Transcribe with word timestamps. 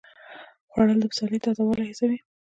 خوړل 0.71 0.97
د 1.01 1.05
پسرلي 1.11 1.39
تازه 1.45 1.61
والی 1.63 1.85
حسوي 1.91 2.19